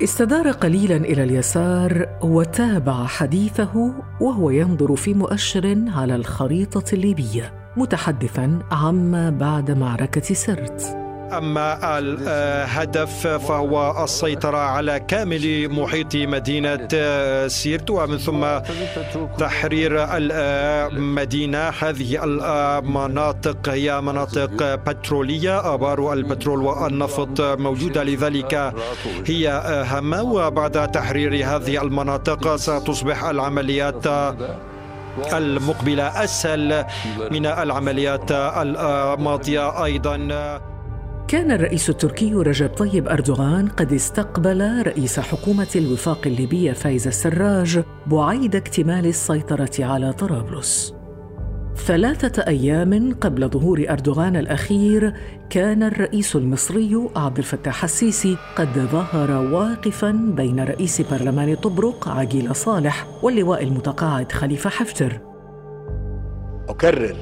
استدار 0.03 0.51
قليلا 0.51 0.95
إلى 0.95 1.23
اليسار 1.23 2.09
وتابع 2.21 3.05
حديثه 3.05 3.93
وهو 4.21 4.49
ينظر 4.49 4.95
في 4.95 5.13
مؤشر 5.13 5.77
على 5.87 6.15
الخريطة 6.15 6.93
الليبية 6.93 7.53
متحدثا 7.77 8.59
عما 8.71 9.29
بعد 9.29 9.71
معركة 9.71 10.33
سرت. 10.33 11.06
أما 11.33 11.99
الهدف 11.99 13.27
فهو 13.27 14.03
السيطرة 14.03 14.57
على 14.57 14.99
كامل 14.99 15.69
محيط 15.69 16.15
مدينة 16.15 16.87
سيرت 17.47 17.89
ومن 17.89 18.17
ثم 18.17 18.45
تحرير 19.37 19.91
المدينة. 20.17 21.69
هذه 21.69 22.23
المناطق 22.23 23.69
هي 23.69 24.01
مناطق 24.01 24.75
بترولية 24.75 25.73
آبار 25.73 26.13
البترول 26.13 26.61
والنفط 26.61 27.41
موجودة 27.41 28.03
لذلك 28.03 28.73
هي 29.27 29.47
هامة 29.87 30.23
وبعد 30.23 30.91
تحرير 30.91 31.33
هذه 31.45 31.81
المناطق 31.81 32.55
ستصبح 32.55 33.23
العمليات 33.23 34.07
المقبلة 35.33 36.23
أسهل 36.23 36.85
من 37.31 37.45
العمليات 37.45 38.31
الماضية 38.31 39.83
أيضا. 39.85 40.17
كان 41.27 41.51
الرئيس 41.51 41.89
التركي 41.89 42.33
رجب 42.33 42.69
طيب 42.69 43.07
أردوغان 43.07 43.67
قد 43.67 43.93
استقبل 43.93 44.83
رئيس 44.87 45.19
حكومة 45.19 45.67
الوفاق 45.75 46.19
الليبيه 46.25 46.73
فايز 46.73 47.07
السراج 47.07 47.83
بعيد 48.07 48.55
اكتمال 48.55 49.05
السيطرة 49.05 49.71
على 49.79 50.13
طرابلس. 50.13 50.93
ثلاثة 51.75 52.47
أيام 52.47 53.13
قبل 53.21 53.49
ظهور 53.49 53.85
أردوغان 53.89 54.35
الأخير 54.35 55.13
كان 55.49 55.83
الرئيس 55.83 56.35
المصري 56.35 57.09
عبد 57.15 57.37
الفتاح 57.37 57.83
السيسي 57.83 58.37
قد 58.55 58.79
ظهر 58.91 59.31
واقفا 59.31 60.11
بين 60.11 60.59
رئيس 60.59 61.01
برلمان 61.01 61.55
طبرق 61.55 62.09
عقيل 62.09 62.55
صالح 62.55 63.07
واللواء 63.23 63.63
المتقاعد 63.63 64.31
خليفة 64.31 64.69
حفتر. 64.69 65.19
أكرر 66.69 67.15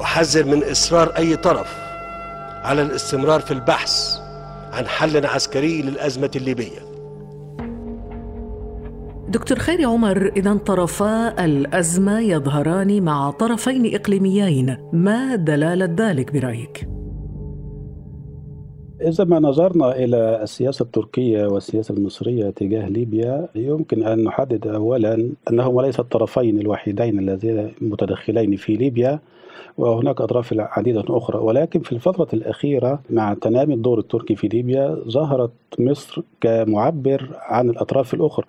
احذر 0.00 0.44
من 0.44 0.62
إصرار 0.64 1.08
أي 1.08 1.36
طرف 1.36 1.83
على 2.64 2.82
الاستمرار 2.82 3.40
في 3.40 3.50
البحث 3.50 4.18
عن 4.72 4.86
حل 4.86 5.26
عسكري 5.26 5.82
للأزمة 5.82 6.30
الليبية 6.36 6.94
دكتور 9.28 9.58
خيري 9.58 9.84
عمر 9.84 10.32
إذا 10.36 10.54
طرفا 10.54 11.44
الأزمة 11.44 12.20
يظهران 12.20 13.02
مع 13.02 13.30
طرفين 13.30 13.94
إقليميين 13.94 14.76
ما 14.92 15.36
دلالة 15.36 15.94
ذلك 15.98 16.32
برأيك؟ 16.32 16.93
إذا 19.04 19.24
ما 19.24 19.40
نظرنا 19.40 19.96
إلى 19.96 20.42
السياسة 20.42 20.82
التركية 20.82 21.46
والسياسة 21.46 21.94
المصرية 21.94 22.50
تجاه 22.50 22.88
ليبيا 22.88 23.48
يمكن 23.54 24.02
أن 24.02 24.24
نحدد 24.24 24.66
أولا 24.66 25.28
أنهما 25.50 25.82
ليس 25.82 26.00
الطرفين 26.00 26.60
الوحيدين 26.60 27.18
اللذين 27.18 27.70
متدخلين 27.80 28.56
في 28.56 28.76
ليبيا 28.76 29.20
وهناك 29.78 30.20
أطراف 30.20 30.54
عديدة 30.58 31.04
أخرى. 31.08 31.38
ولكن 31.38 31.80
في 31.80 31.92
الفترة 31.92 32.28
الأخيرة 32.32 33.00
مع 33.10 33.34
تنامي 33.34 33.74
الدور 33.74 33.98
التركي 33.98 34.36
في 34.36 34.48
ليبيا 34.48 34.98
ظهرت 35.08 35.50
مصر 35.78 36.22
كمعبر 36.40 37.30
عن 37.40 37.70
الأطراف 37.70 38.14
الأخرى. 38.14 38.46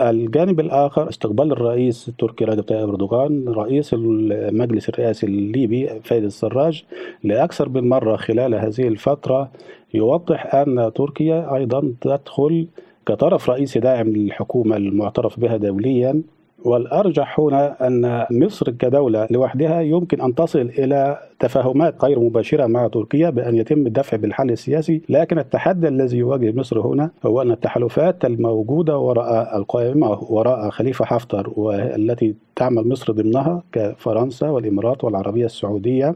الجانب 0.00 0.60
الآخر 0.60 1.08
استقبال 1.08 1.52
الرئيس 1.52 2.08
التركي 2.08 2.44
رجب 2.44 2.62
طيب 2.62 2.88
أردوغان 2.88 3.48
رئيس 3.48 3.94
المجلس 3.94 4.88
الرئاسي 4.88 5.26
الليبي 5.26 5.88
فايد 6.04 6.24
السراج 6.24 6.84
لأكثر 7.24 7.68
من 7.68 7.88
مرة 7.88 8.16
خلال 8.16 8.54
هذه 8.54 8.88
الفترة 8.88 9.50
يوضح 9.94 10.54
أن 10.54 10.90
تركيا 10.94 11.54
أيضا 11.56 11.94
تدخل 12.00 12.66
كطرف 13.06 13.50
رئيسي 13.50 13.80
داعم 13.80 14.08
للحكومة 14.08 14.76
المعترف 14.76 15.40
بها 15.40 15.56
دوليا. 15.56 16.22
والأرجح 16.64 17.40
هنا 17.40 17.86
أن 17.86 18.26
مصر 18.30 18.70
كدولة 18.70 19.28
لوحدها 19.30 19.80
يمكن 19.80 20.20
أن 20.20 20.34
تصل 20.34 20.70
إلى 20.78 21.18
تفاهمات 21.40 22.04
غير 22.04 22.20
مباشرة 22.20 22.66
مع 22.66 22.88
تركيا 22.88 23.30
بأن 23.30 23.56
يتم 23.56 23.86
الدفع 23.86 24.16
بالحل 24.16 24.50
السياسي 24.50 25.02
لكن 25.08 25.38
التحدي 25.38 25.88
الذي 25.88 26.18
يواجه 26.18 26.52
مصر 26.52 26.80
هنا 26.80 27.10
هو 27.26 27.42
أن 27.42 27.50
التحالفات 27.50 28.24
الموجودة 28.24 28.98
وراء 28.98 29.56
القائمة 29.56 30.10
وراء 30.30 30.70
خليفة 30.70 31.04
حفتر 31.04 31.52
والتي 31.56 32.34
تعمل 32.56 32.88
مصر 32.88 33.12
ضمنها 33.12 33.62
كفرنسا 33.72 34.48
والإمارات 34.48 35.04
والعربية 35.04 35.44
السعودية 35.44 36.14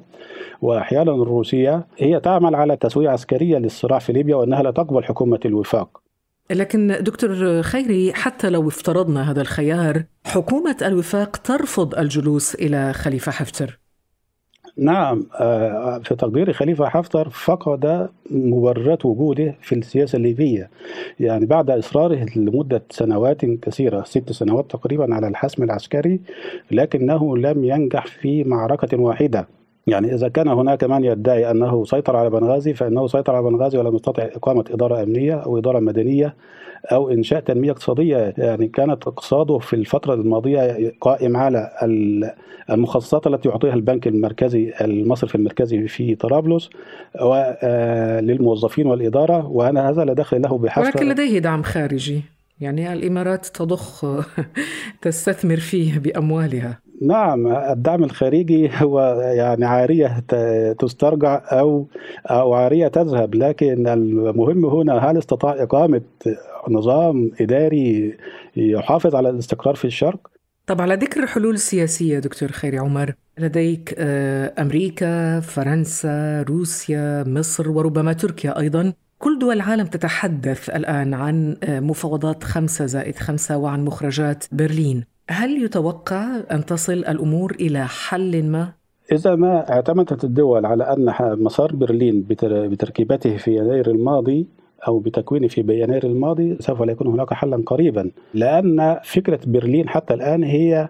وأحيانا 0.63 1.13
الروسية 1.13 1.87
هي 1.99 2.21
تعمل 2.21 2.55
على 2.55 2.77
تسوية 2.77 3.09
عسكرية 3.09 3.59
للصراع 3.59 3.99
في 3.99 4.13
ليبيا 4.13 4.37
وأنها 4.37 4.63
لا 4.63 4.71
تقبل 4.71 5.05
حكومة 5.05 5.41
الوفاق. 5.45 6.04
لكن 6.51 6.99
دكتور 7.01 7.63
خيري 7.63 8.13
حتى 8.13 8.51
لو 8.51 8.69
افترضنا 8.69 9.31
هذا 9.31 9.41
الخيار 9.41 10.05
حكومة 10.25 10.77
الوفاق 10.83 11.37
ترفض 11.37 11.95
الجلوس 11.95 12.55
إلى 12.55 12.93
خليفة 12.93 13.33
حفتر. 13.33 13.79
نعم 14.77 15.27
آه، 15.41 15.99
في 15.99 16.15
تقدير 16.15 16.53
خليفة 16.53 16.89
حفتر 16.89 17.29
فقد 17.29 18.09
مبررات 18.31 19.07
وجوده 19.07 19.55
في 19.63 19.75
السياسة 19.75 20.17
الليبية. 20.17 20.71
يعني 21.21 21.47
بعد 21.47 21.71
إصراره 21.71 22.27
لمدة 22.37 22.83
سنوات 22.91 23.45
كثيرة 23.45 24.03
ست 24.03 24.33
سنوات 24.33 24.71
تقريبا 24.71 25.15
على 25.15 25.29
الحسم 25.29 25.63
العسكري 25.63 26.21
لكنه 26.71 27.37
لم 27.37 27.65
ينجح 27.65 28.07
في 28.07 28.45
معركة 28.45 29.01
واحدة. 29.01 29.49
يعني 29.87 30.15
إذا 30.15 30.29
كان 30.29 30.49
هناك 30.49 30.85
من 30.85 31.05
يدعي 31.05 31.51
أنه 31.51 31.85
سيطر 31.85 32.17
على 32.17 32.31
بنغازي 32.31 32.75
فإنه 32.75 33.07
سيطر 33.07 33.35
على 33.35 33.51
بنغازي 33.51 33.79
ولم 33.79 33.95
يستطع 33.95 34.23
إقامة 34.23 34.65
إدارة 34.71 35.03
أمنية 35.03 35.35
أو 35.35 35.59
إدارة 35.59 35.79
مدنية 35.79 36.35
أو 36.93 37.11
إنشاء 37.11 37.41
تنمية 37.41 37.71
اقتصادية. 37.71 38.35
يعني 38.39 38.69
كانت 38.69 39.07
اقتصاده 39.07 39.59
في 39.59 39.77
الفترة 39.77 40.15
الماضية 40.15 40.93
قائم 41.01 41.37
على 41.37 41.71
المخصصات 42.71 43.27
التي 43.27 43.49
يعطيها 43.49 43.75
البنك 43.75 44.07
المركزي 44.07 44.73
المصرفي 44.81 45.35
المركزي 45.35 45.89
في 45.89 46.15
طرابلس 46.15 46.71
للموظفين 48.23 48.87
والإدارة 48.87 49.47
وأن 49.47 49.77
هذا 49.77 50.05
لا 50.05 50.13
دخل 50.13 50.43
له 50.43 50.59
بحث 50.59 50.85
ولكن 50.85 51.09
لديه 51.09 51.39
دعم 51.39 51.63
خارجي. 51.63 52.34
يعني 52.61 52.93
الإمارات 52.93 53.47
تضخ 53.47 54.07
تستثمر 55.03 55.57
فيه 55.57 55.99
بأموالها. 55.99 56.81
نعم 57.03 57.47
الدعم 57.47 58.05
الخارجي 58.05 58.71
هو 58.75 59.01
يعني 59.21 59.65
عارية 59.65 60.25
تسترجع 60.79 61.43
أو 61.53 61.89
أو 62.31 62.55
عارية 62.55 62.89
تذهب. 62.89 63.35
لكن 63.35 63.89
المهم 63.89 64.65
هنا 64.65 65.11
هل 65.11 65.19
استطاع 65.19 65.63
إقامة 65.63 66.03
نظام 66.69 67.31
إداري 67.41 68.17
يحافظ 68.57 69.15
على 69.15 69.31
الاستقرار 69.31 69.75
في 69.75 69.85
الشرق؟ 69.85 70.31
طب 70.67 70.81
على 70.81 70.95
ذكر 70.95 71.23
الحلول 71.23 71.55
السياسية 71.55 72.19
دكتور 72.19 72.53
خيري 72.53 72.79
عمر 72.79 73.15
لديك 73.39 73.95
أمريكا 74.59 75.41
فرنسا 75.41 76.43
روسيا 76.43 77.25
مصر 77.27 77.71
وربما 77.71 78.13
تركيا 78.13 78.59
أيضا. 78.59 78.93
كل 79.19 79.39
دول 79.39 79.57
العالم 79.57 79.87
تتحدث 79.87 80.71
الآن 80.71 81.15
عن 81.15 81.57
مفاوضات 81.69 82.45
خمسة 82.45 82.87
زائد 82.87 83.17
خمسة 83.17 83.57
وعن 83.57 83.85
مخرجات 83.85 84.45
برلين 84.53 85.05
هل 85.31 85.65
يتوقع 85.65 86.27
أن 86.53 86.65
تصل 86.67 86.93
الأمور 86.93 87.51
إلى 87.61 87.87
حل 87.87 88.45
ما؟ 88.45 88.73
إذا 89.13 89.35
ما 89.35 89.71
اعتمدت 89.71 90.25
الدول 90.25 90.67
على 90.67 90.85
أن 90.85 91.15
مسار 91.43 91.77
برلين 91.77 92.25
بتركيبته 92.29 93.37
في 93.37 93.57
يناير 93.57 93.91
الماضي 93.91 94.47
أو 94.89 94.99
بتكوينه 94.99 95.49
في 95.49 95.61
يناير 95.61 96.07
الماضي 96.07 96.57
سوف 96.61 96.83
لا 96.83 96.93
يكون 96.93 97.07
هناك 97.07 97.35
حلا 97.35 97.63
قريبا 97.67 98.11
لأن 98.35 98.99
فكرة 99.05 99.41
برلين 99.47 99.89
حتى 99.89 100.15
الآن 100.15 100.45
هي 100.45 100.89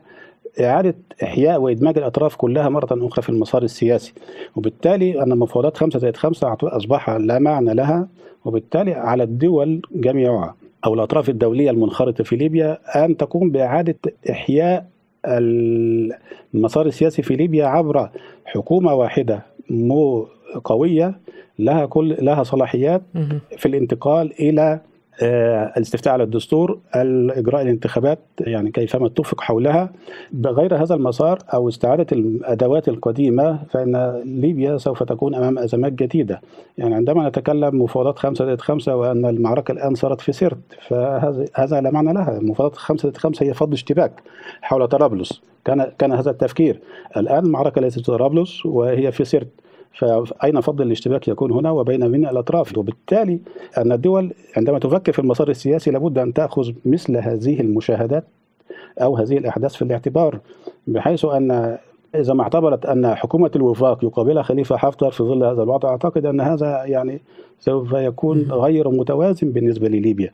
إعادة 0.60 0.94
إحياء 1.22 1.60
وإدماج 1.60 1.98
الأطراف 1.98 2.36
كلها 2.36 2.68
مرة 2.68 2.88
أخرى 2.92 3.22
في 3.22 3.28
المسار 3.28 3.62
السياسي. 3.62 4.12
وبالتالي 4.56 5.22
أن 5.22 5.38
مفاوضات 5.38 5.76
خمسة 5.76 5.98
زائد 5.98 6.16
خمسة 6.16 6.56
أصبح 6.62 7.10
لا 7.10 7.38
معنى 7.38 7.74
لها. 7.74 8.08
وبالتالي 8.44 8.92
على 8.92 9.22
الدول 9.22 9.82
جميعها 9.94 10.54
أو 10.86 10.94
الأطراف 10.94 11.28
الدولية 11.28 11.70
المنخرطة 11.70 12.24
في 12.24 12.36
ليبيا 12.36 12.78
أن 13.04 13.16
تقوم 13.16 13.50
بإعادة 13.50 13.96
إحياء 14.30 14.86
المسار 16.54 16.86
السياسي 16.86 17.22
في 17.22 17.36
ليبيا 17.36 17.66
عبر 17.66 18.08
حكومة 18.44 18.94
واحدة 18.94 19.42
مو 19.70 20.26
قوية 20.64 21.18
لها 21.58 21.86
كل 21.86 22.16
لها 22.20 22.42
صلاحيات 22.42 23.02
في 23.56 23.66
الانتقال 23.66 24.32
إلى 24.40 24.80
الاستفتاء 25.22 26.12
على 26.12 26.22
الدستور 26.22 26.78
اجراء 26.94 27.62
الانتخابات 27.62 28.18
يعني 28.40 28.70
كيفما 28.70 29.06
اتفق 29.06 29.40
حولها. 29.40 29.92
بغير 30.32 30.82
هذا 30.82 30.94
المسار 30.94 31.38
أو 31.54 31.68
استعادة 31.68 32.06
الأدوات 32.12 32.88
القديمة 32.88 33.58
فإن 33.70 34.22
ليبيا 34.24 34.76
سوف 34.76 35.02
تكون 35.02 35.34
أمام 35.34 35.58
أزمات 35.58 35.92
جديدة. 35.92 36.40
يعني 36.78 36.94
عندما 36.94 37.28
نتكلم 37.28 37.82
مفاوضات 37.82 38.18
خمسة 38.18 38.44
ضد 38.44 38.60
خمسة 38.60 38.96
وأن 38.96 39.26
المعركة 39.26 39.72
الآن 39.72 39.94
صارت 39.94 40.20
في 40.20 40.32
سرت 40.32 40.58
فهذا 40.88 41.44
هذا 41.54 41.80
لا 41.80 41.90
معنى 41.90 42.12
لها. 42.12 42.38
مفاوضات 42.42 42.76
خمسة 42.76 43.08
ضد 43.08 43.16
خمسة 43.16 43.46
هي 43.46 43.54
فض 43.54 43.72
اشتباك 43.72 44.22
حول 44.62 44.88
طرابلس. 44.88 45.42
كان 45.64 45.92
كان 45.98 46.12
هذا 46.12 46.30
التفكير. 46.30 46.80
الآن 47.16 47.44
المعركة 47.44 47.80
ليست 47.80 47.98
في 47.98 48.06
طرابلس 48.06 48.66
وهي 48.66 49.12
في 49.12 49.24
سرت 49.24 49.48
فأين 49.94 50.60
فضل 50.60 50.86
الاشتباك 50.86 51.28
يكون 51.28 51.52
هنا 51.52 51.70
وبين 51.70 52.10
من 52.10 52.26
الأطراف؟ 52.26 52.78
وبالتالي 52.78 53.38
أن 53.78 53.92
الدول 53.92 54.32
عندما 54.56 54.78
تفكر 54.78 55.12
في 55.12 55.18
المسار 55.18 55.48
السياسي 55.48 55.90
لابد 55.90 56.18
أن 56.18 56.32
تأخذ 56.32 56.72
مثل 56.84 57.16
هذه 57.16 57.60
المشاهدات 57.60 58.24
أو 58.98 59.16
هذه 59.16 59.38
الأحداث 59.38 59.74
في 59.74 59.82
الاعتبار 59.82 60.38
بحيث 60.86 61.24
أن 61.24 61.78
إذا 62.14 62.34
ما 62.34 62.42
اعتبرت 62.42 62.86
أن 62.86 63.14
حكومة 63.14 63.50
الوفاق 63.56 64.04
يقابلها 64.04 64.42
خليفة 64.42 64.76
حفتر 64.76 65.10
في 65.10 65.22
ظل 65.22 65.44
هذا 65.44 65.62
الوضع 65.62 65.88
أعتقد 65.88 66.26
أن 66.26 66.40
هذا 66.40 66.84
يعني 66.84 67.20
سوف 67.60 67.92
يكون 67.92 68.52
غير 68.52 68.88
متوازن 68.88 69.50
بالنسبة 69.50 69.88
لليبيا. 69.88 70.30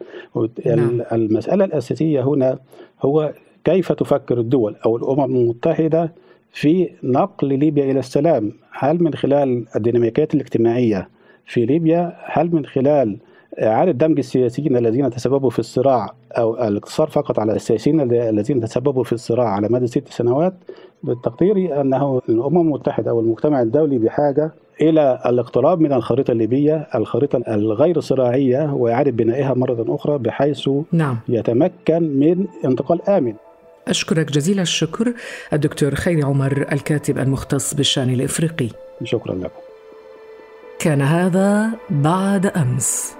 نعم. 0.66 1.02
المسألة 1.12 1.64
الأساسية 1.64 2.22
هنا 2.22 2.58
هو 3.02 3.32
كيف 3.64 3.92
تفكر 3.92 4.38
الدول 4.38 4.76
أو 4.86 4.96
الأمم 4.96 5.36
المتحدة 5.36 6.12
في 6.52 6.90
نقل 7.02 7.58
ليبيا 7.58 7.90
إلى 7.90 7.98
السلام. 7.98 8.52
هل 8.72 9.02
من 9.02 9.14
خلال 9.14 9.64
الديناميكيات 9.76 10.34
الاجتماعية 10.34 11.08
في 11.46 11.66
ليبيا؟ 11.66 12.16
هل 12.24 12.54
من 12.54 12.66
خلال 12.66 13.16
إعادة 13.58 13.92
دمج 13.92 14.18
السياسيين 14.18 14.76
الذين 14.76 15.10
تسببوا 15.10 15.50
في 15.50 15.58
الصراع 15.58 16.14
أو 16.32 16.68
الاقتصار 16.68 17.08
فقط 17.08 17.38
على 17.38 17.52
السياسيين 17.52 18.00
الذين 18.12 18.60
تسببوا 18.60 19.04
في 19.04 19.12
الصراع 19.12 19.48
على 19.48 19.68
مدى 19.70 19.86
ست 19.86 20.08
سنوات؟ 20.08 20.54
بالتقدير 21.02 21.80
أنه 21.80 22.22
الأمم 22.28 22.60
المتحدة 22.60 23.10
أو 23.10 23.20
المجتمع 23.20 23.62
الدولي 23.62 23.98
بحاجة 23.98 24.52
إلى 24.80 25.18
الاقتراب 25.26 25.80
من 25.80 25.92
الخريطة 25.92 26.32
الليبية 26.32 26.88
الخريطة 26.94 27.42
الغير 27.48 28.00
صراعية 28.00 28.74
وإعادة 28.74 29.10
بنائها 29.10 29.54
مرة 29.54 29.84
أخرى 29.88 30.18
بحيث 30.18 30.70
نعم. 30.92 31.16
يتمكن 31.28 32.02
من 32.02 32.46
انتقال 32.64 33.08
آمن. 33.08 33.34
أشكرك 33.88 34.32
جزيل 34.32 34.60
الشكر 34.60 35.12
الدكتور 35.52 35.94
خيري 35.94 36.22
عمر 36.22 36.66
الكاتب 36.72 37.18
المختص 37.18 37.74
بالشأن 37.74 38.10
الإفريقي. 38.10 38.68
شكرا 39.04 39.34
لكم. 39.34 39.60
كان 40.78 41.02
هذا 41.02 41.70
بعد 41.90 42.46
أمس. 42.46 43.19